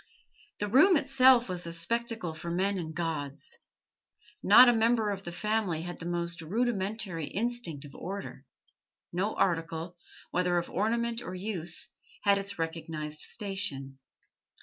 [0.57, 3.59] The room itself was a spectacle for men and gods.
[4.41, 8.47] Not a member of the family had the most rudimentary instinct of order;
[9.13, 9.97] no article,
[10.31, 11.89] whether of ornament or use,
[12.23, 13.99] had its recognised station.